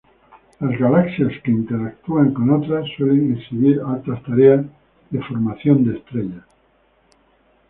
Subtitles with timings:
[0.61, 4.65] Las galaxias que interactúan con otras suelen exhibir altas tasas
[5.11, 6.43] de formación de estrellas.